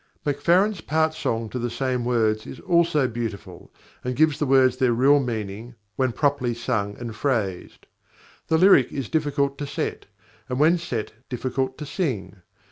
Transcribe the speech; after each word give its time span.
_+Macfarren's+ 0.25 0.81
part 0.81 1.13
song 1.13 1.47
to 1.49 1.59
the 1.59 1.69
same 1.69 2.03
words 2.03 2.47
is 2.47 2.59
also 2.61 3.07
beautiful, 3.07 3.71
and 4.03 4.15
gives 4.15 4.39
the 4.39 4.47
words 4.47 4.77
their 4.77 4.93
real 4.93 5.19
meaning 5.19 5.75
when 5.95 6.11
properly 6.11 6.55
sung 6.55 6.97
and 6.97 7.15
phrased. 7.15 7.85
The 8.47 8.57
lyric 8.57 8.91
is 8.91 9.09
difficult 9.09 9.59
to 9.59 9.67
set, 9.67 10.07
and 10.49 10.59
when 10.59 10.79
set 10.79 11.11
difficult 11.29 11.77
to 11.77 11.85
sing. 11.85 12.37